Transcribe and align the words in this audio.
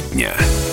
Тема. 0.00 0.69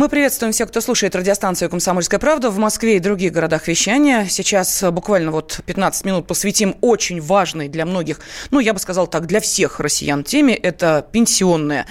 Мы 0.00 0.08
приветствуем 0.08 0.54
всех, 0.54 0.70
кто 0.70 0.80
слушает 0.80 1.14
радиостанцию 1.14 1.68
«Комсомольская 1.68 2.18
правда» 2.18 2.48
в 2.48 2.56
Москве 2.56 2.96
и 2.96 3.00
других 3.00 3.32
городах 3.32 3.68
вещания. 3.68 4.26
Сейчас 4.30 4.82
буквально 4.90 5.30
вот 5.30 5.60
15 5.66 6.06
минут 6.06 6.26
посвятим 6.26 6.74
очень 6.80 7.20
важной 7.20 7.68
для 7.68 7.84
многих, 7.84 8.20
ну, 8.50 8.60
я 8.60 8.72
бы 8.72 8.78
сказал 8.78 9.08
так, 9.08 9.26
для 9.26 9.40
всех 9.40 9.78
россиян 9.78 10.24
теме. 10.24 10.54
Это 10.54 11.06
пенсионная 11.12 11.84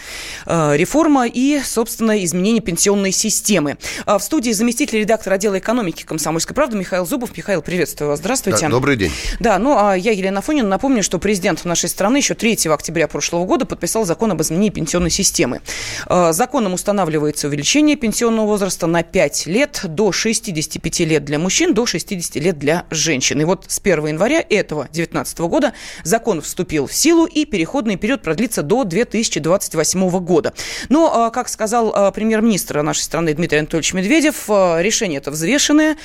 э, 0.48 0.76
реформа 0.76 1.28
и, 1.28 1.62
собственно, 1.64 2.24
изменение 2.24 2.64
пенсионной 2.64 3.12
системы. 3.12 3.78
А 4.08 4.18
в 4.18 4.24
студии 4.24 4.54
заместитель 4.54 5.02
редактора 5.02 5.36
отдела 5.36 5.60
экономики 5.60 6.04
«Комсомольской 6.04 6.56
правды» 6.56 6.78
Михаил 6.78 7.06
Зубов. 7.06 7.38
Михаил, 7.38 7.62
приветствую 7.62 8.10
вас. 8.10 8.18
Здравствуйте. 8.18 8.66
Да, 8.66 8.70
добрый 8.72 8.96
день. 8.96 9.12
Да, 9.40 9.60
ну, 9.60 9.78
а 9.78 9.94
я, 9.94 10.14
Елена 10.14 10.42
Фонина, 10.42 10.68
напомню, 10.68 11.04
что 11.04 11.20
президент 11.20 11.64
нашей 11.64 11.90
страны 11.90 12.18
еще 12.18 12.34
3 12.34 12.70
октября 12.72 13.08
прошлого 13.08 13.46
года 13.46 13.68
подписал 13.68 14.04
закон 14.04 14.32
об 14.32 14.42
изменении 14.42 14.72
пенсионной 14.72 15.12
системы. 15.12 15.62
Э, 16.08 16.32
законом 16.32 16.74
устанавливается 16.74 17.46
увеличение 17.46 17.99
пенсионного 18.00 18.46
возраста 18.48 18.88
на 18.88 19.04
5 19.04 19.46
лет 19.46 19.82
до 19.84 20.12
65 20.12 21.00
лет 21.02 21.26
для 21.26 21.38
мужчин, 21.38 21.74
до 21.74 21.86
60 21.86 22.36
лет 22.36 22.58
для 22.58 22.86
женщин. 22.90 23.40
И 23.42 23.44
вот 23.44 23.66
с 23.68 23.80
1 23.80 24.08
января 24.08 24.44
этого 24.50 24.84
2019 24.86 25.40
года 25.40 25.74
закон 26.04 26.42
вступил 26.42 26.88
в 26.88 26.94
силу, 26.94 27.26
и 27.26 27.46
переходный 27.46 27.98
период 27.98 28.22
продлится 28.22 28.64
до 28.64 28.84
2028 28.84 30.20
года. 30.20 30.54
Но, 30.90 31.26
а, 31.26 31.30
как 31.30 31.50
сказал 31.50 31.94
а, 31.94 32.12
премьер-министр 32.12 32.82
нашей 32.82 33.02
страны 33.02 33.34
Дмитрий 33.34 33.60
Анатольевич 33.60 33.94
Медведев, 33.94 34.46
а, 34.50 34.82
решение 34.82 35.18
это 35.20 35.32
взвешенное. 35.32 35.98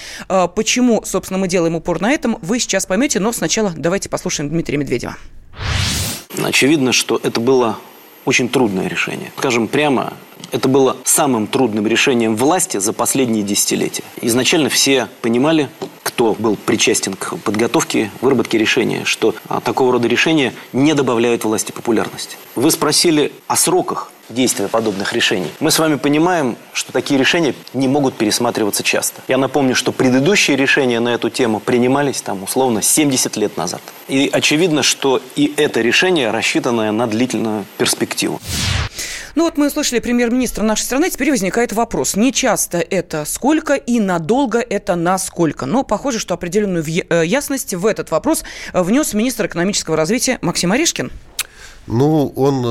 Почему, 0.55 1.03
собственно, 1.05 1.39
мы 1.39 1.49
делаем 1.49 1.75
упор 1.77 2.01
на 2.01 2.13
этом, 2.13 2.39
вы 2.43 2.59
сейчас 2.59 2.87
поймете, 2.87 3.21
но 3.21 3.33
сначала 3.33 3.73
давайте 3.77 4.09
послушаем 4.09 4.51
Дмитрия 4.51 4.79
Медведева. 4.79 5.17
Очевидно, 6.43 6.93
что 6.93 7.21
это 7.23 7.41
было 7.41 7.79
очень 8.25 8.49
трудное 8.49 8.89
решение. 8.89 9.33
Скажем 9.39 9.69
прямо, 9.69 10.15
это 10.53 10.69
было 10.69 10.97
самым 11.05 11.47
трудным 11.47 11.87
решением 11.87 12.37
власти 12.37 12.79
за 12.79 12.93
последние 12.93 13.43
десятилетия. 13.43 14.05
Изначально 14.21 14.69
все 14.69 15.09
понимали, 15.23 15.69
кто 16.03 16.35
был 16.35 16.57
причастен 16.57 17.15
к 17.15 17.37
подготовке, 17.39 18.11
выработке 18.21 18.59
решения, 18.59 19.05
что 19.05 19.35
а, 19.49 19.61
такого 19.61 19.93
рода 19.93 20.07
решения 20.07 20.53
не 20.73 20.95
добавляют 20.95 21.45
власти 21.45 21.73
популярности. 21.73 22.37
Вы 22.55 22.71
спросили 22.71 23.33
о 23.49 23.57
сроках 23.57 24.13
действия 24.29 24.69
подобных 24.69 25.13
решений. 25.13 25.49
Мы 25.61 25.71
с 25.71 25.79
вами 25.79 25.97
понимаем, 25.97 26.57
что 26.73 26.93
такие 26.93 27.19
решения 27.19 27.55
не 27.73 27.89
могут 27.89 28.15
пересматриваться 28.15 28.83
часто. 28.83 29.23
Я 29.29 29.39
напомню, 29.39 29.75
что 29.75 29.93
предыдущие 29.93 30.57
решения 30.57 31.01
на 31.01 31.11
эту 31.11 31.31
тему 31.31 31.61
принимались 31.61 32.23
там 32.23 32.43
условно 32.43 32.83
70 32.83 33.37
лет 33.37 33.57
назад. 33.57 33.83
И 34.09 34.31
очевидно, 34.33 34.83
что 34.83 35.21
и 35.37 35.53
это 35.57 35.81
решение 35.81 36.31
рассчитанное 36.31 36.93
на 36.93 37.07
длительную 37.07 37.65
перспективу. 37.79 38.41
Ну 39.35 39.45
вот 39.45 39.57
мы 39.57 39.67
услышали 39.67 39.99
премьер-министра 39.99 40.63
нашей 40.63 40.83
страны, 40.83 41.11
теперь 41.11 41.31
возникает 41.31 41.73
вопрос. 41.73 42.15
Не 42.15 42.33
часто 42.33 42.79
это 42.79 43.25
сколько 43.25 43.75
и 43.75 43.99
надолго 43.99 44.61
это 44.61 44.95
насколько. 44.95 45.67
Но 45.67 45.83
похоже, 45.83 46.21
что 46.21 46.35
определенную 46.35 46.85
э, 46.87 47.27
ясность 47.27 47.75
в 47.75 47.85
этот 47.87 48.13
вопрос 48.13 48.45
внес 48.73 49.13
министр 49.13 49.47
экономического 49.47 49.97
развития 49.97 50.39
Максим 50.41 50.71
Орешкин. 50.71 51.11
Ну, 51.89 52.29
он, 52.37 52.63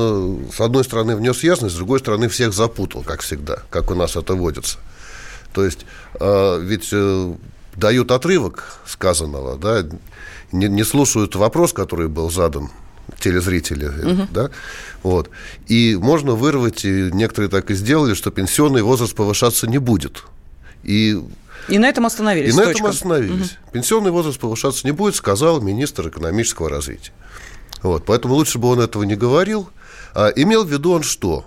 э, 0.48 0.52
с 0.52 0.60
одной 0.60 0.84
стороны, 0.84 1.16
внес 1.16 1.42
ясность, 1.42 1.74
с 1.74 1.78
другой 1.78 1.98
стороны, 1.98 2.30
всех 2.30 2.54
запутал, 2.54 3.02
как 3.02 3.20
всегда, 3.20 3.58
как 3.68 3.90
у 3.90 3.94
нас 3.94 4.16
это 4.16 4.34
водится. 4.34 4.78
То 5.52 5.66
есть, 5.66 5.84
э, 6.18 6.60
ведь 6.62 6.92
дают 7.76 8.10
отрывок 8.10 8.78
сказанного, 8.86 9.58
да, 9.58 9.84
не, 10.50 10.68
не 10.68 10.84
слушают 10.84 11.36
вопрос, 11.36 11.74
который 11.74 12.08
был 12.08 12.30
задан 12.30 12.70
телезрители, 13.20 13.86
угу. 13.86 14.28
да, 14.30 14.50
вот. 15.02 15.30
И 15.66 15.96
можно 15.96 16.32
вырвать, 16.32 16.84
и 16.84 17.10
некоторые 17.12 17.50
так 17.50 17.70
и 17.70 17.74
сделали, 17.74 18.14
что 18.14 18.30
пенсионный 18.30 18.82
возраст 18.82 19.14
повышаться 19.14 19.66
не 19.66 19.78
будет. 19.78 20.24
И 20.82 21.20
и 21.68 21.78
на 21.78 21.88
этом 21.88 22.04
остановились. 22.04 22.52
И 22.52 22.56
на 22.56 22.62
этом 22.62 22.86
остановились. 22.86 23.52
Угу. 23.52 23.72
Пенсионный 23.72 24.10
возраст 24.10 24.38
повышаться 24.38 24.86
не 24.86 24.92
будет, 24.92 25.14
сказал 25.14 25.60
министр 25.60 26.08
экономического 26.08 26.68
развития. 26.68 27.12
Вот, 27.82 28.04
поэтому 28.04 28.34
лучше 28.34 28.58
бы 28.58 28.68
он 28.68 28.80
этого 28.80 29.02
не 29.04 29.16
говорил. 29.16 29.68
А, 30.14 30.28
имел 30.28 30.64
в 30.64 30.70
виду 30.70 30.92
он 30.92 31.02
что? 31.02 31.46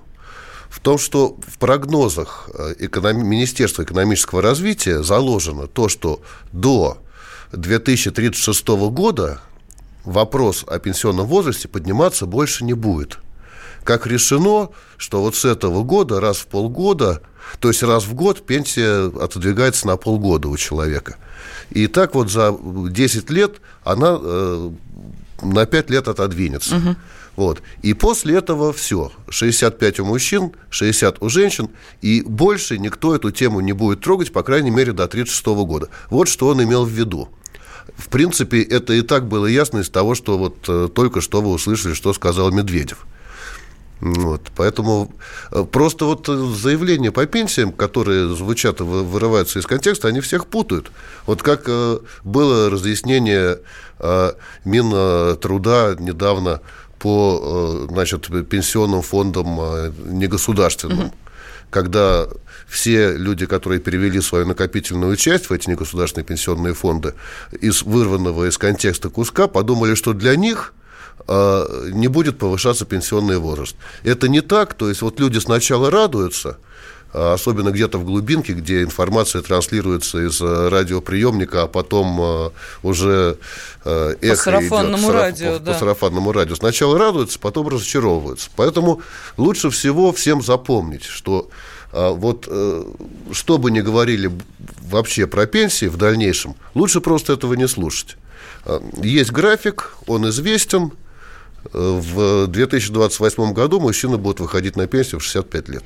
В 0.69 0.79
том, 0.79 0.97
что 0.97 1.37
в 1.47 1.57
прогнозах 1.57 2.49
э, 2.53 2.75
эконом... 2.79 3.25
Министерства 3.25 3.83
экономического 3.83 4.41
развития 4.41 5.01
заложено 5.01 5.67
то, 5.67 5.87
что 5.87 6.21
до 6.51 6.99
2036 7.53 8.67
года 8.67 9.39
вопрос 10.07 10.63
о 10.67 10.79
пенсионном 10.79 11.27
возрасте 11.27 11.67
подниматься 11.67 12.25
больше 12.25 12.63
не 12.63 12.73
будет. 12.73 13.19
Как 13.83 14.07
решено, 14.07 14.69
что 14.97 15.21
вот 15.21 15.35
с 15.35 15.45
этого 15.45 15.83
года 15.83 16.19
раз 16.19 16.37
в 16.37 16.47
полгода, 16.47 17.21
то 17.59 17.67
есть 17.67 17.83
раз 17.83 18.05
в 18.05 18.13
год 18.13 18.45
пенсия 18.45 19.07
отодвигается 19.07 19.87
на 19.87 19.97
полгода 19.97 20.47
у 20.47 20.57
человека. 20.57 21.17
И 21.69 21.87
так 21.87 22.15
вот 22.15 22.31
за 22.31 22.57
10 22.57 23.29
лет 23.29 23.61
она 23.83 24.17
э, 24.19 24.71
на 25.41 25.65
5 25.65 25.89
лет 25.89 26.07
отодвинется. 26.07 26.77
Угу. 26.77 26.95
Вот. 27.35 27.61
И 27.81 27.93
после 27.93 28.37
этого 28.37 28.73
все. 28.73 29.11
65 29.29 29.99
у 29.99 30.05
мужчин, 30.05 30.53
60 30.69 31.21
у 31.21 31.29
женщин, 31.29 31.69
и 32.01 32.21
больше 32.21 32.77
никто 32.79 33.15
эту 33.15 33.31
тему 33.31 33.59
не 33.59 33.73
будет 33.73 34.01
трогать, 34.01 34.33
по 34.33 34.43
крайней 34.43 34.71
мере, 34.71 34.91
до 34.91 35.07
36 35.07 35.45
года. 35.45 35.89
Вот 36.09 36.27
что 36.27 36.47
он 36.47 36.63
имел 36.63 36.85
в 36.85 36.89
виду. 36.89 37.29
В 37.95 38.09
принципе, 38.09 38.61
это 38.61 38.93
и 38.93 39.01
так 39.01 39.27
было 39.27 39.45
ясно 39.45 39.79
из 39.79 39.89
того, 39.89 40.15
что 40.15 40.37
вот 40.37 40.57
э, 40.67 40.89
только 40.93 41.21
что 41.21 41.41
вы 41.41 41.49
услышали, 41.49 41.93
что 41.93 42.13
сказал 42.13 42.51
Медведев. 42.51 43.05
Вот, 43.99 44.51
поэтому 44.55 45.11
э, 45.51 45.63
просто 45.63 46.05
вот 46.05 46.27
заявления 46.27 47.11
по 47.11 47.25
пенсиям, 47.25 47.71
которые 47.71 48.35
звучат 48.35 48.81
вырываются 48.81 49.57
из 49.59 49.65
контекста, 49.65 50.09
они 50.09 50.19
всех 50.19 50.45
путают. 50.45 50.91
Вот 51.25 51.41
как 51.41 51.63
э, 51.67 51.99
было 52.23 52.69
разъяснение 52.69 53.59
Минтруда 54.63 55.95
недавно 55.97 56.61
по 56.99 57.87
значит, 57.89 58.27
пенсионным 58.47 59.01
фондам 59.01 59.59
негосударственным, 60.05 60.99
угу. 60.99 61.13
Когда 61.69 62.27
все 62.67 63.15
люди, 63.15 63.45
которые 63.45 63.79
перевели 63.79 64.21
свою 64.21 64.45
накопительную 64.45 65.15
часть 65.15 65.49
в 65.49 65.53
эти 65.53 65.69
негосударственные 65.69 66.25
пенсионные 66.25 66.73
фонды 66.73 67.13
из 67.59 67.83
вырванного 67.83 68.49
из 68.49 68.57
контекста 68.57 69.09
куска, 69.09 69.47
подумали, 69.47 69.95
что 69.95 70.13
для 70.13 70.35
них 70.35 70.73
э, 71.27 71.89
не 71.91 72.07
будет 72.07 72.37
повышаться 72.37 72.85
пенсионный 72.85 73.37
возраст. 73.37 73.75
Это 74.03 74.27
не 74.27 74.41
так, 74.41 74.73
то 74.73 74.89
есть 74.89 75.01
вот 75.01 75.19
люди 75.19 75.39
сначала 75.39 75.89
радуются, 75.91 76.49
а 76.49 76.57
особенно 77.13 77.71
где-то 77.71 77.97
в 77.97 78.05
глубинке, 78.05 78.53
где 78.53 78.83
информация 78.83 79.41
транслируется 79.41 80.19
из 80.19 80.41
э, 80.41 80.69
радиоприемника, 80.69 81.63
а 81.63 81.67
потом 81.67 82.19
э, 82.21 82.49
уже 82.83 83.37
эхо 83.85 84.17
по 84.21 84.35
сарафанному 84.35 85.07
идет, 85.07 85.13
радио, 85.13 85.53
по, 85.53 85.59
да. 85.59 85.73
по 85.73 85.79
сарафанному 85.79 86.31
радио. 86.31 86.55
Сначала 86.55 86.97
радуются, 86.97 87.39
потом 87.39 87.69
разочаровываются. 87.69 88.49
Поэтому 88.55 89.01
лучше 89.37 89.69
всего 89.69 90.11
всем 90.11 90.41
запомнить, 90.41 91.05
что 91.05 91.49
вот 91.93 92.47
э, 92.47 92.83
что 93.31 93.57
бы 93.57 93.71
ни 93.71 93.79
говорили 93.79 94.29
вообще 94.81 95.25
про 95.25 95.45
пенсии 95.47 95.85
в 95.85 95.95
дальнейшем, 95.95 96.55
лучше 96.75 96.99
просто 96.99 97.33
этого 97.33 97.53
не 97.53 97.67
слушать. 97.67 98.17
Есть 99.01 99.31
график, 99.31 99.93
он 100.05 100.29
известен, 100.29 100.91
в 101.73 102.47
2028 102.47 103.53
году 103.53 103.79
мужчины 103.79 104.17
будут 104.17 104.39
выходить 104.39 104.75
на 104.75 104.87
пенсию 104.87 105.19
в 105.19 105.23
65 105.23 105.69
лет. 105.69 105.83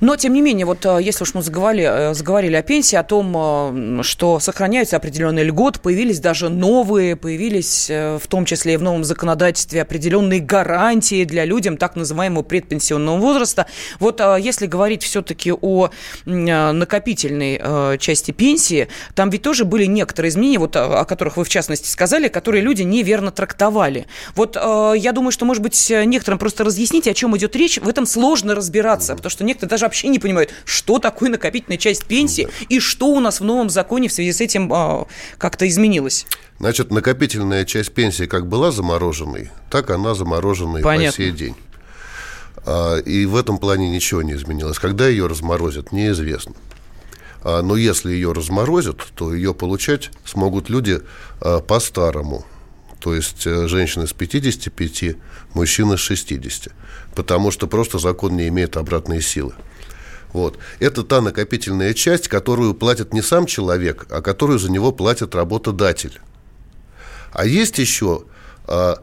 Но, 0.00 0.16
тем 0.16 0.32
не 0.32 0.40
менее, 0.40 0.66
вот 0.66 0.84
э, 0.86 0.98
если 1.02 1.24
уж 1.24 1.34
мы 1.34 1.42
заговорили, 1.42 1.84
э, 1.84 2.14
заговорили 2.14 2.56
о 2.56 2.62
пенсии, 2.62 2.96
о 2.96 3.02
том, 3.02 4.00
э, 4.00 4.02
что 4.02 4.40
сохраняются 4.40 4.96
определенные 4.96 5.44
льготы, 5.44 5.80
появились 5.80 6.20
даже 6.20 6.48
новые, 6.48 7.16
появились 7.16 7.88
в 7.90 8.22
том 8.28 8.44
числе 8.44 8.74
и 8.74 8.76
в 8.76 8.82
новом 8.82 9.04
законодательстве 9.04 9.82
определенные 9.82 10.40
гарантии 10.40 11.24
для 11.24 11.44
людям 11.44 11.76
так 11.76 11.96
называемого 11.96 12.42
предпенсионного 12.42 13.18
возраста. 13.18 13.66
Вот 13.98 14.20
если 14.38 14.66
говорить 14.66 15.02
все-таки 15.02 15.52
о 15.52 15.90
накопительной 16.24 17.98
части 17.98 18.30
пенсии, 18.30 18.88
там 19.14 19.30
ведь 19.30 19.42
тоже 19.42 19.64
были 19.64 19.86
некоторые 19.86 20.30
изменения, 20.30 20.58
вот 20.58 20.76
о 20.76 21.04
которых 21.04 21.36
вы 21.36 21.44
в 21.44 21.48
частности 21.48 21.88
сказали, 21.88 22.28
которые 22.28 22.62
люди 22.62 22.82
неверно 22.82 23.30
трактовали. 23.30 24.06
Вот 24.34 24.56
я 24.56 25.09
я 25.10 25.12
думаю, 25.12 25.32
что, 25.32 25.44
может 25.44 25.62
быть, 25.62 25.92
некоторым 26.06 26.38
просто 26.38 26.62
разъясните, 26.62 27.10
о 27.10 27.14
чем 27.14 27.36
идет 27.36 27.56
речь. 27.56 27.78
В 27.78 27.88
этом 27.88 28.06
сложно 28.06 28.54
разбираться, 28.54 29.16
потому 29.16 29.30
что 29.30 29.42
некоторые 29.42 29.70
даже 29.70 29.84
вообще 29.84 30.06
не 30.06 30.20
понимают, 30.20 30.50
что 30.64 31.00
такое 31.00 31.30
накопительная 31.30 31.78
часть 31.78 32.04
пенсии 32.04 32.48
и 32.68 32.78
что 32.78 33.08
у 33.08 33.18
нас 33.18 33.40
в 33.40 33.44
новом 33.44 33.70
законе 33.70 34.08
в 34.08 34.12
связи 34.12 34.32
с 34.32 34.40
этим 34.40 34.72
а, 34.72 35.06
как-то 35.36 35.68
изменилось. 35.68 36.26
Значит, 36.60 36.92
накопительная 36.92 37.64
часть 37.64 37.92
пенсии 37.92 38.26
как 38.26 38.46
была 38.46 38.70
замороженной, 38.70 39.50
так 39.68 39.90
она 39.90 40.14
заморожена 40.14 40.78
и 40.78 40.82
по 40.82 40.96
сей 41.10 41.32
день. 41.32 41.56
А, 42.64 42.98
и 42.98 43.26
в 43.26 43.34
этом 43.34 43.58
плане 43.58 43.90
ничего 43.90 44.22
не 44.22 44.34
изменилось. 44.34 44.78
Когда 44.78 45.08
ее 45.08 45.26
разморозят, 45.26 45.90
неизвестно. 45.90 46.54
А, 47.42 47.62
но 47.62 47.74
если 47.74 48.12
ее 48.12 48.30
разморозят, 48.30 48.98
то 49.16 49.34
ее 49.34 49.54
получать 49.54 50.10
смогут 50.24 50.70
люди 50.70 51.00
по-старому 51.66 52.44
То 53.00 53.14
есть 53.14 53.46
э, 53.46 53.66
женщины 53.66 54.06
с 54.06 54.12
55, 54.12 55.16
мужчины 55.54 55.96
с 55.96 56.00
60. 56.00 56.72
Потому 57.14 57.50
что 57.50 57.66
просто 57.66 57.98
закон 57.98 58.36
не 58.36 58.48
имеет 58.48 58.76
обратной 58.76 59.22
силы. 59.22 59.54
Вот. 60.32 60.58
Это 60.78 61.02
та 61.02 61.20
накопительная 61.20 61.94
часть, 61.94 62.28
которую 62.28 62.74
платит 62.74 63.12
не 63.12 63.22
сам 63.22 63.46
человек, 63.46 64.06
а 64.10 64.20
которую 64.20 64.58
за 64.58 64.70
него 64.70 64.92
платит 64.92 65.34
работодатель. 65.34 66.20
А 67.32 67.46
есть 67.46 67.78
еще 67.78 68.24
а, 68.66 68.98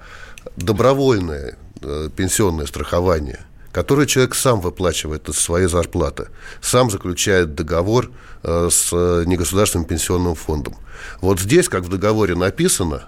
добровольное 0.56 1.58
а, 1.82 2.10
пенсионное 2.10 2.66
страхование, 2.66 3.46
которое 3.72 4.08
человек 4.08 4.36
сам 4.36 4.62
выплачивает 4.62 5.28
из 5.28 5.38
своей 5.40 5.68
зарплаты, 5.68 6.28
сам 6.62 6.90
заключает 6.90 7.56
договор 7.56 8.12
а, 8.44 8.70
с 8.70 8.92
негосударственным 9.26 9.86
пенсионным 9.86 10.36
фондом. 10.36 10.76
Вот 11.20 11.40
здесь, 11.40 11.68
как 11.68 11.84
в 11.84 11.90
договоре 11.90 12.36
написано, 12.36 13.08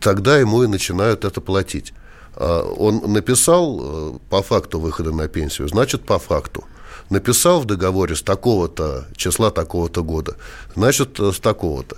тогда 0.00 0.38
ему 0.38 0.62
и 0.62 0.66
начинают 0.66 1.24
это 1.24 1.40
платить. 1.40 1.94
А, 2.36 2.62
он 2.62 3.12
написал 3.12 3.80
э, 3.82 4.18
по 4.28 4.42
факту 4.42 4.80
выхода 4.80 5.12
на 5.12 5.28
пенсию, 5.28 5.68
значит, 5.68 6.04
по 6.04 6.18
факту. 6.18 6.64
Написал 7.10 7.60
в 7.60 7.66
договоре 7.66 8.16
с 8.16 8.22
такого-то 8.22 9.06
числа 9.14 9.50
такого-то 9.50 10.02
года, 10.02 10.36
значит, 10.74 11.20
э, 11.20 11.32
с 11.32 11.38
такого-то. 11.38 11.96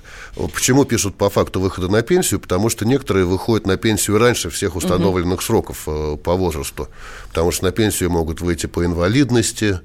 Почему 0.52 0.84
пишут 0.84 1.16
по 1.16 1.30
факту 1.30 1.60
выхода 1.60 1.88
на 1.88 2.02
пенсию? 2.02 2.40
Потому 2.40 2.68
что 2.68 2.84
некоторые 2.84 3.24
выходят 3.24 3.66
на 3.66 3.76
пенсию 3.76 4.18
раньше 4.18 4.50
всех 4.50 4.76
установленных 4.76 5.38
угу. 5.38 5.44
сроков 5.44 5.84
э, 5.86 6.16
по 6.22 6.34
возрасту. 6.34 6.88
Потому 7.28 7.50
что 7.50 7.64
на 7.64 7.72
пенсию 7.72 8.10
могут 8.10 8.40
выйти 8.40 8.66
по 8.66 8.84
инвалидности, 8.84 9.80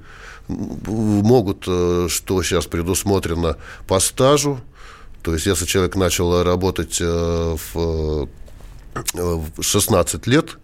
могут, 0.48 1.62
что 1.64 2.44
сейчас 2.44 2.66
предусмотрено, 2.66 3.56
по 3.88 4.00
стажу. 4.00 4.60
То 5.22 5.34
есть, 5.34 5.46
если 5.46 5.66
человек 5.66 5.96
начал 5.96 6.44
работать 6.44 7.00
в 7.00 8.28
16 9.62 10.28
лет, 10.28 10.58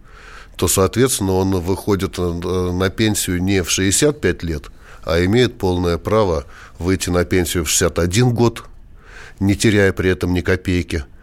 то, 0.56 0.66
соответственно, 0.66 1.34
он 1.34 1.60
выходит 1.60 2.18
э, 2.18 2.22
на 2.22 2.90
пенсию 2.90 3.40
не 3.40 3.62
в 3.62 3.70
65 3.70 4.42
лет, 4.42 4.64
а 5.04 5.24
имеет 5.24 5.56
полное 5.56 5.98
право 5.98 6.44
выйти 6.80 7.10
на 7.10 7.24
пенсию 7.24 7.64
в 7.64 7.70
61 7.70 8.34
год, 8.34 8.64
не 9.38 9.54
теряя 9.54 9.92
при 9.92 10.10
этом 10.10 10.34
ни 10.34 10.40
копейки– 10.40 11.04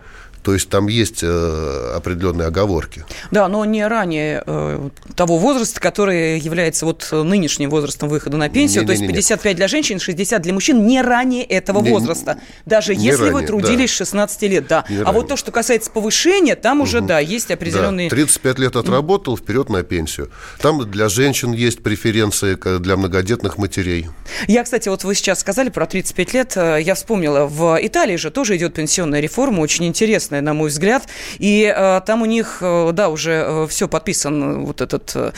то 0.46 0.54
есть 0.54 0.70
там 0.70 0.88
есть 0.88 1.24
э, 1.24 1.92
определенные 1.96 2.48
оговорки. 2.48 3.04
Да, 3.32 3.48
но 3.48 3.66
не 3.66 3.86
ранее 3.88 4.44
э, 4.46 4.90
того 5.16 5.40
возраста, 5.40 5.82
который 5.82 6.38
является 6.38 6.86
вот 6.86 7.10
нынешним 7.12 7.72
возрастом 7.72 8.10
выхода 8.10 8.38
на 8.38 8.48
пенсию. 8.48 8.82
Не, 8.82 8.88
то 8.88 8.94
не, 8.94 9.00
есть 9.00 9.12
55 9.12 9.46
не. 9.46 9.56
для 9.56 9.68
женщин, 9.68 10.00
60 10.00 10.40
для 10.44 10.54
мужчин 10.54 10.86
не 10.86 11.02
ранее 11.02 11.44
этого 11.44 11.82
не, 11.82 11.90
возраста. 11.90 12.38
Даже 12.68 12.96
не 12.96 13.06
если 13.06 13.24
ранее, 13.24 13.34
вы 13.34 13.48
трудились 13.48 13.90
да. 13.90 14.06
16 14.06 14.42
лет, 14.44 14.68
да. 14.68 14.86
Не 14.88 14.98
а 14.98 15.06
ранее. 15.06 15.14
вот 15.14 15.28
то, 15.30 15.36
что 15.36 15.52
касается 15.52 15.90
повышения, 15.90 16.56
там 16.56 16.82
уже, 16.82 17.00
угу. 17.00 17.08
да, 17.08 17.20
есть 17.20 17.50
определенные... 17.50 18.12
Да. 18.12 18.16
35 18.16 18.60
лет 18.60 18.76
отработал, 18.76 19.36
вперед 19.38 19.70
на 19.70 19.82
пенсию. 19.82 20.30
Там 20.62 20.90
для 20.92 21.10
женщин 21.10 21.54
есть 21.54 21.82
преференции 21.82 22.56
для 22.78 22.98
многодетных 22.98 23.58
матерей. 23.58 24.10
Я, 24.48 24.64
кстати, 24.64 24.90
вот 24.90 25.04
вы 25.04 25.16
сейчас 25.16 25.40
сказали 25.40 25.70
про 25.70 25.88
35 25.88 26.34
лет, 26.34 26.54
э, 26.56 26.82
я 26.84 26.94
вспомнила, 26.94 27.48
в 27.48 27.80
Италии 27.82 28.16
же 28.16 28.30
тоже 28.30 28.58
идет 28.58 28.76
пенсионная 28.76 29.22
реформа, 29.22 29.62
очень 29.62 29.86
интересная 29.86 30.35
интересная, 30.36 30.42
на 30.42 30.54
мой 30.54 30.70
взгляд. 30.70 31.08
И 31.40 31.74
э, 31.76 32.02
там 32.06 32.22
у 32.22 32.26
них, 32.26 32.58
э, 32.62 32.92
да, 32.94 33.10
уже 33.10 33.32
э, 33.32 33.68
все 33.70 33.88
подписан, 33.88 34.66
вот 34.66 34.82
этот 34.82 35.12
э, 35.16 35.32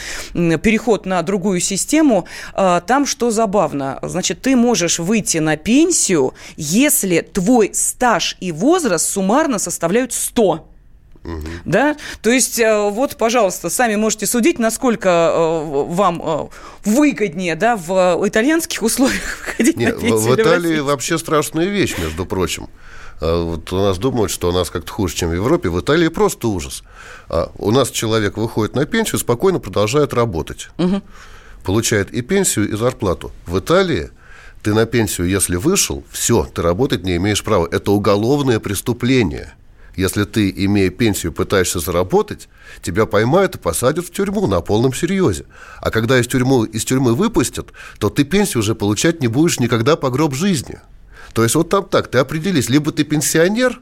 переход 0.58 1.06
на 1.06 1.22
другую 1.22 1.60
систему. 1.60 2.26
Э, 2.56 2.82
там 2.86 3.06
что 3.06 3.32
забавно, 3.32 4.00
значит, 4.02 4.42
ты 4.42 4.56
можешь 4.56 5.00
выйти 5.00 5.40
на 5.40 5.58
пенсию, 5.58 6.34
если 6.58 7.22
твой 7.22 7.72
стаж 7.74 8.38
и 8.42 8.52
возраст 8.52 9.10
суммарно 9.10 9.60
составляют 9.60 10.14
100. 10.14 10.68
Угу. 11.24 11.42
Да? 11.66 11.96
То 12.22 12.30
есть, 12.30 12.60
э, 12.60 12.90
вот, 12.90 13.18
пожалуйста, 13.18 13.70
сами 13.70 13.96
можете 13.96 14.26
судить, 14.26 14.60
насколько 14.60 15.10
э, 15.10 15.84
вам 15.90 16.22
э, 16.24 16.48
выгоднее 16.86 17.56
да, 17.56 17.76
в 17.76 18.22
итальянских 18.26 18.82
условиях 18.82 19.40
выходить 19.46 19.78
Нет, 19.78 19.96
на 19.96 20.02
пенсию. 20.02 20.36
В 20.36 20.36
Италии 20.36 20.80
вообще 20.80 21.18
страшная 21.18 21.66
вещь, 21.66 21.96
между 21.98 22.26
прочим. 22.26 22.70
А 23.20 23.44
вот 23.44 23.72
у 23.74 23.78
нас 23.78 23.98
думают, 23.98 24.32
что 24.32 24.50
у 24.50 24.52
нас 24.52 24.70
как-то 24.70 24.92
хуже, 24.92 25.16
чем 25.16 25.30
в 25.30 25.34
Европе. 25.34 25.70
В 25.70 25.80
Италии 25.80 26.08
просто 26.08 26.48
ужас. 26.48 26.84
А 27.30 27.52
у 27.58 27.72
нас 27.72 27.90
человек 27.90 28.38
выходит 28.38 28.76
на 28.76 28.86
пенсию, 28.86 29.20
спокойно 29.20 29.60
продолжает 29.60 30.14
работать. 30.14 30.70
Угу. 30.78 31.02
Получает 31.64 32.14
и 32.14 32.22
пенсию, 32.22 32.70
и 32.70 32.76
зарплату. 32.76 33.32
В 33.46 33.60
Италии 33.60 34.12
ты 34.62 34.74
на 34.74 34.86
пенсию, 34.86 35.28
если 35.28 35.56
вышел, 35.56 36.04
все, 36.12 36.48
ты 36.54 36.62
работать 36.62 37.04
не 37.04 37.16
имеешь 37.16 37.44
права. 37.44 37.68
Это 37.72 37.92
уголовное 37.92 38.60
преступление. 38.60 39.54
Если 39.96 40.26
ты, 40.26 40.54
имея 40.56 40.92
пенсию, 40.92 41.34
пытаешься 41.34 41.80
заработать, 41.80 42.50
тебя 42.84 43.08
поймают 43.08 43.56
и 43.56 43.58
посадят 43.58 44.06
в 44.06 44.12
тюрьму 44.12 44.46
на 44.46 44.62
полном 44.62 44.94
серьезе. 44.94 45.46
А 45.82 45.90
когда 45.90 46.20
из 46.20 46.28
тюрьмы, 46.28 46.68
из 46.68 46.86
тюрьмы 46.86 47.16
выпустят, 47.16 47.74
то 47.98 48.12
ты 48.12 48.24
пенсию 48.24 48.60
уже 48.60 48.76
получать 48.76 49.22
не 49.22 49.28
будешь 49.28 49.60
никогда 49.60 49.96
по 49.96 50.12
гроб 50.12 50.36
жизни. 50.36 50.80
То 51.34 51.44
есть 51.44 51.56
вот 51.56 51.70
там 51.70 51.86
так, 51.86 52.08
ты 52.08 52.18
определись, 52.18 52.70
либо 52.70 52.92
ты 52.92 53.04
пенсионер, 53.04 53.80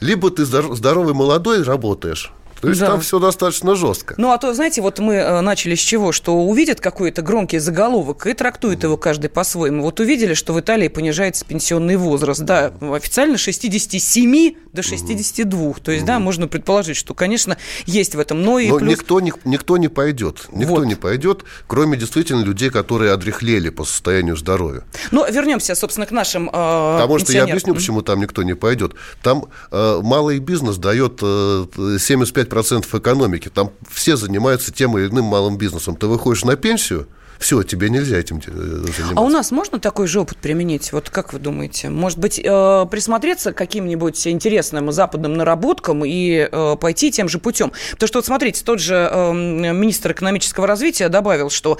либо 0.00 0.30
ты 0.30 0.44
здоровый 0.44 1.14
молодой 1.14 1.62
работаешь. 1.62 2.32
То 2.60 2.68
есть 2.68 2.80
да. 2.80 2.88
там 2.88 3.00
все 3.00 3.18
достаточно 3.18 3.74
жестко. 3.74 4.14
Ну, 4.18 4.30
а 4.32 4.38
то, 4.38 4.52
знаете, 4.52 4.82
вот 4.82 4.98
мы 4.98 5.14
э, 5.14 5.40
начали 5.40 5.74
с 5.74 5.78
чего? 5.78 6.12
Что 6.12 6.36
увидят 6.36 6.80
какой-то 6.80 7.22
громкий 7.22 7.58
заголовок 7.58 8.26
и 8.26 8.34
трактует 8.34 8.82
его 8.82 8.96
каждый 8.96 9.30
по-своему. 9.30 9.82
Вот 9.82 10.00
увидели, 10.00 10.34
что 10.34 10.52
в 10.52 10.60
Италии 10.60 10.88
понижается 10.88 11.44
пенсионный 11.44 11.96
возраст. 11.96 12.40
Да, 12.40 12.72
официально 12.80 13.38
67 13.38 14.54
до 14.72 14.82
62. 14.82 15.60
Угу. 15.60 15.76
То 15.82 15.92
есть, 15.92 16.04
да, 16.04 16.18
можно 16.18 16.48
предположить, 16.48 16.96
что, 16.96 17.14
конечно, 17.14 17.56
есть 17.86 18.14
в 18.14 18.20
этом. 18.20 18.42
Но, 18.42 18.58
и 18.58 18.68
Но 18.68 18.78
плюс... 18.78 18.90
никто, 18.90 19.20
не, 19.20 19.32
никто 19.44 19.76
не 19.76 19.88
пойдет. 19.88 20.48
Никто 20.52 20.76
вот. 20.76 20.86
не 20.86 20.94
пойдет, 20.94 21.44
кроме 21.66 21.96
действительно 21.96 22.42
людей, 22.42 22.70
которые 22.70 23.12
отрехлели 23.12 23.70
по 23.70 23.84
состоянию 23.84 24.36
здоровья. 24.36 24.82
Ну, 25.10 25.30
вернемся, 25.30 25.74
собственно, 25.74 26.06
к 26.06 26.10
нашим 26.10 26.48
э, 26.48 26.52
Потому 26.52 27.18
что 27.18 27.32
я 27.32 27.44
объясню, 27.44 27.74
почему 27.74 28.02
там 28.02 28.20
никто 28.20 28.42
не 28.42 28.54
пойдет. 28.54 28.94
Там 29.22 29.46
э, 29.70 30.00
малый 30.02 30.38
бизнес 30.38 30.76
дает 30.76 31.20
э, 31.22 31.66
75 31.98 32.49
процентов 32.50 32.94
экономики. 32.94 33.48
Там 33.48 33.70
все 33.88 34.16
занимаются 34.16 34.70
тем 34.72 34.98
или 34.98 35.08
иным 35.08 35.24
малым 35.24 35.56
бизнесом. 35.56 35.96
Ты 35.96 36.06
выходишь 36.06 36.44
на 36.44 36.56
пенсию– 36.56 37.08
все, 37.40 37.62
тебе 37.62 37.88
нельзя 37.88 38.18
этим 38.18 38.36
э, 38.36 38.50
заниматься. 38.50 39.14
А 39.16 39.22
у 39.22 39.30
нас 39.30 39.50
можно 39.50 39.80
такой 39.80 40.06
же 40.06 40.20
опыт 40.20 40.36
применить? 40.36 40.92
Вот 40.92 41.08
как 41.08 41.32
вы 41.32 41.38
думаете? 41.38 41.88
Может 41.88 42.18
быть, 42.18 42.38
э, 42.38 42.86
присмотреться 42.90 43.52
к 43.52 43.56
каким-нибудь 43.56 44.26
интересным 44.26 44.92
западным 44.92 45.32
наработкам 45.32 46.04
и 46.04 46.48
э, 46.52 46.76
пойти 46.78 47.10
тем 47.10 47.30
же 47.30 47.38
путем? 47.38 47.72
Потому 47.92 48.08
что, 48.08 48.18
вот 48.18 48.26
смотрите, 48.26 48.62
тот 48.62 48.78
же 48.78 49.08
э, 49.10 49.32
министр 49.32 50.12
экономического 50.12 50.66
развития 50.66 51.08
добавил, 51.08 51.48
что 51.48 51.78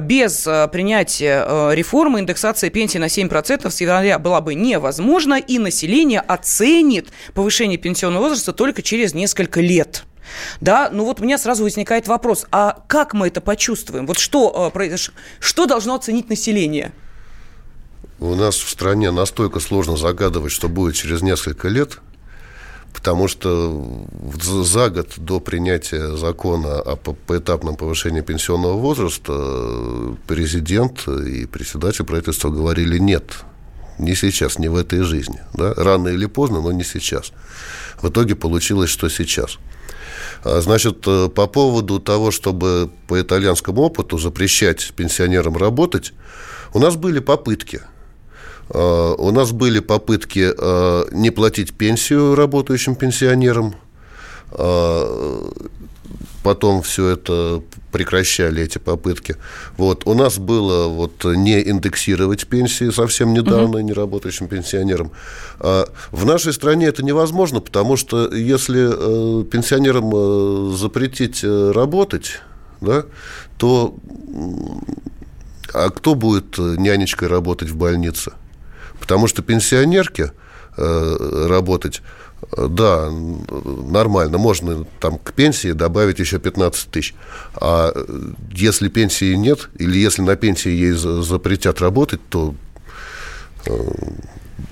без 0.00 0.46
принятия 0.70 1.72
реформы 1.72 2.20
индексация 2.20 2.68
пенсии 2.68 2.98
на 2.98 3.06
7% 3.06 3.70
с 3.70 3.80
января 3.80 4.18
была 4.18 4.42
бы 4.42 4.54
невозможна, 4.54 5.36
и 5.36 5.58
население 5.58 6.20
оценит 6.20 7.08
повышение 7.32 7.78
пенсионного 7.78 8.24
возраста 8.24 8.52
только 8.52 8.82
через 8.82 9.14
несколько 9.14 9.62
лет. 9.62 10.04
Да, 10.60 10.90
ну 10.92 11.04
вот 11.04 11.20
у 11.20 11.24
меня 11.24 11.38
сразу 11.38 11.64
возникает 11.64 12.08
вопрос, 12.08 12.46
а 12.50 12.82
как 12.86 13.14
мы 13.14 13.28
это 13.28 13.40
почувствуем? 13.40 14.06
Вот 14.06 14.18
что, 14.18 14.72
э, 14.74 14.96
что 15.40 15.66
должно 15.66 15.94
оценить 15.94 16.28
население? 16.28 16.92
У 18.18 18.34
нас 18.34 18.56
в 18.56 18.68
стране 18.68 19.10
настолько 19.10 19.60
сложно 19.60 19.96
загадывать, 19.96 20.52
что 20.52 20.68
будет 20.68 20.94
через 20.94 21.22
несколько 21.22 21.68
лет, 21.68 22.00
потому 22.92 23.28
что 23.28 24.06
за 24.34 24.90
год 24.90 25.14
до 25.16 25.40
принятия 25.40 26.16
закона 26.16 26.80
о 26.80 26.96
поэтапном 26.96 27.76
повышении 27.76 28.20
пенсионного 28.20 28.74
возраста 28.74 29.32
э, 29.34 30.14
президент 30.26 31.08
и 31.08 31.46
председатель 31.46 32.04
правительства 32.04 32.50
говорили 32.50 32.98
«нет». 32.98 33.38
Не 33.98 34.14
сейчас, 34.14 34.58
не 34.58 34.68
в 34.68 34.76
этой 34.76 35.02
жизни. 35.02 35.40
Да? 35.52 35.74
Рано 35.74 36.08
или 36.08 36.24
поздно, 36.24 36.62
но 36.62 36.72
не 36.72 36.84
сейчас. 36.84 37.32
В 38.00 38.08
итоге 38.08 38.34
получилось, 38.34 38.88
что 38.88 39.10
сейчас– 39.10 39.58
значит, 40.44 41.04
э, 41.06 41.28
по 41.28 41.46
поводу 41.46 42.00
того, 42.00 42.30
чтобы 42.30 42.90
по 43.06 43.20
итальянскому 43.20 43.82
опыту 43.82 44.18
запрещать 44.18 44.92
пенсионерам 44.96 45.56
работать, 45.56 46.12
у 46.72 46.78
нас 46.78 46.96
были 46.96 47.18
попытки. 47.18 47.82
А, 48.68 49.14
у 49.14 49.30
нас 49.32 49.52
были 49.52 49.80
попытки 49.80 50.50
а, 50.56 51.06
не 51.12 51.30
платить 51.30 51.74
пенсию 51.74 52.34
работающим 52.34 52.94
пенсионерам, 52.94 53.74
потом 56.42 56.82
все 56.82 57.08
это 57.08 57.62
прекращали 57.92 58.62
эти 58.62 58.78
попытки. 58.78 59.36
Вот. 59.76 60.06
У 60.06 60.14
нас 60.14 60.38
было 60.38 60.88
вот 60.88 61.24
не 61.24 61.60
индексировать 61.68 62.46
пенсии 62.46 62.90
совсем 62.90 63.32
недавно 63.32 63.78
угу. 63.78 63.80
неработающим 63.80 64.48
пенсионерам. 64.48 65.12
А 65.58 65.86
в 66.10 66.24
нашей 66.24 66.52
стране 66.52 66.86
это 66.86 67.02
невозможно, 67.02 67.60
потому 67.60 67.96
что 67.96 68.32
если 68.32 68.88
э, 68.90 69.44
пенсионерам 69.44 70.10
э, 70.14 70.76
запретить 70.76 71.40
э, 71.42 71.72
работать, 71.72 72.40
да, 72.80 73.04
то 73.58 73.94
а 75.72 75.90
кто 75.90 76.14
будет 76.14 76.58
нянечкой 76.58 77.28
работать 77.28 77.70
в 77.70 77.76
больнице? 77.76 78.32
Потому 78.98 79.26
что 79.26 79.42
пенсионерке 79.42 80.24
э, 80.24 80.30
работать 80.76 82.02
да, 82.56 83.10
нормально. 83.10 84.38
Можно 84.38 84.84
там 84.98 85.18
к 85.18 85.32
пенсии 85.32 85.72
добавить 85.72 86.18
еще 86.18 86.38
15 86.38 86.90
тысяч. 86.90 87.14
А 87.54 87.92
если 88.50 88.88
пенсии 88.88 89.34
нет, 89.34 89.68
или 89.78 89.98
если 89.98 90.22
на 90.22 90.36
пенсии 90.36 90.70
ей 90.70 90.92
запретят 90.92 91.80
работать, 91.80 92.20
то 92.28 92.54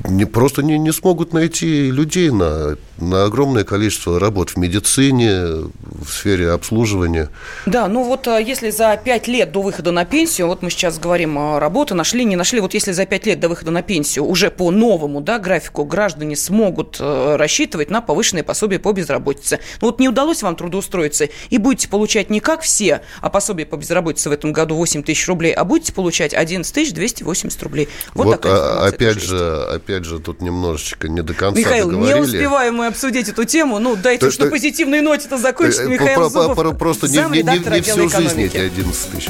не, 0.05 0.25
просто 0.25 0.63
не, 0.63 0.79
не 0.79 0.93
смогут 0.93 1.33
найти 1.33 1.91
людей 1.91 2.31
на, 2.31 2.77
на 2.99 3.25
огромное 3.25 3.65
количество 3.65 4.19
работ 4.19 4.51
в 4.51 4.57
медицине, 4.57 5.71
в 5.83 6.09
сфере 6.09 6.51
обслуживания. 6.51 7.31
Да, 7.67 7.89
ну 7.89 8.05
вот 8.05 8.27
а, 8.29 8.39
если 8.39 8.71
за 8.71 8.97
пять 9.03 9.29
лет 9.29 9.53
до 9.53 9.63
выхода 9.63 9.93
на 9.93 10.05
пенсию, 10.05 10.49
вот 10.49 10.63
мы 10.63 10.71
сейчас 10.71 10.99
говорим 10.99 11.39
о 11.39 11.61
работе, 11.61 11.95
нашли, 11.95 12.25
не 12.25 12.37
нашли, 12.37 12.61
вот 12.61 12.75
если 12.75 12.93
за 12.93 13.07
пять 13.07 13.27
лет 13.27 13.41
до 13.41 13.49
выхода 13.49 13.71
на 13.71 13.83
пенсию 13.83 14.25
уже 14.25 14.51
по 14.51 14.71
новому 14.71 15.21
да, 15.21 15.39
графику 15.39 15.85
граждане 15.85 16.37
смогут 16.37 16.97
э, 17.01 17.37
рассчитывать 17.37 17.91
на 17.91 18.01
повышенные 18.01 18.43
пособия 18.43 18.79
по 18.79 18.93
безработице. 18.93 19.61
Ну 19.81 19.89
вот 19.89 20.01
не 20.01 20.09
удалось 20.09 20.43
вам 20.43 20.57
трудоустроиться, 20.57 21.29
и 21.51 21.59
будете 21.59 21.89
получать 21.89 22.31
не 22.31 22.41
как 22.41 22.63
все, 22.63 23.03
а 23.21 23.31
пособие 23.31 23.67
по 23.67 23.77
безработице 23.77 24.29
в 24.29 24.33
этом 24.33 24.53
году 24.53 24.77
8 24.77 25.03
тысяч 25.03 25.27
рублей, 25.29 25.53
а 25.53 25.65
будете 25.65 25.93
получать 25.93 26.35
11 26.35 26.75
тысяч 26.75 26.93
280 26.93 27.63
рублей. 27.63 27.89
Вот, 28.15 28.27
вот 28.27 28.47
а, 28.47 28.87
опять 28.87 29.21
же, 29.21 29.78
опять 29.79 30.05
же, 30.05 30.19
тут 30.19 30.43
немножечко 30.43 31.09
не 31.09 31.23
до 31.23 31.33
конца 31.35 31.59
Михаил, 31.59 31.91
договорили. 31.91 32.15
не 32.15 32.21
успеваем 32.21 32.75
мы 32.75 32.87
обсудить 32.87 33.29
эту 33.29 33.45
тему. 33.45 33.79
Ну, 33.79 33.97
дайте 33.97 34.27
уж 34.27 34.39
на 34.39 34.47
позитивной 34.47 35.01
ноте 35.01 35.27
это 35.27 35.39
закончить. 35.39 35.81
Э, 35.81 35.89
Михаил 35.89 36.29
Зубов, 36.29 36.79
Просто 36.79 37.09
не, 37.09 37.19
не, 37.19 37.43
не, 37.43 37.59
не 37.59 37.81
всю 37.81 38.09
жизнь 38.09 38.43
эти 38.43 38.57
11 38.59 39.11
тысяч. 39.11 39.29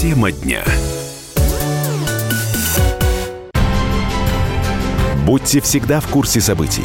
Тема 0.00 0.32
дня. 0.32 0.64
Будьте 5.26 5.60
всегда 5.60 6.00
в 6.00 6.06
курсе 6.06 6.40
событий. 6.40 6.84